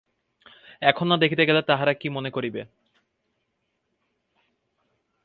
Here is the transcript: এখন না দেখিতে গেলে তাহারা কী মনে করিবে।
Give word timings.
এখন 0.81 1.05
না 1.07 1.15
দেখিতে 1.17 1.43
গেলে 1.45 1.61
তাহারা 1.61 1.93
কী 1.93 2.07
মনে 2.09 2.29
করিবে। 2.31 2.61